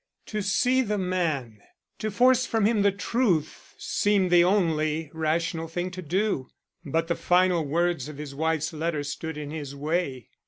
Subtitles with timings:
[0.25, 1.61] To see the man
[1.99, 6.47] to force from him the truth, seemed the only rational thing to do.
[6.83, 10.29] But the final words of his wife's letter stood in his way.